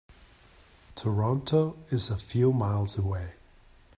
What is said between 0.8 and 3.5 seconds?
Toronto is a few miles away.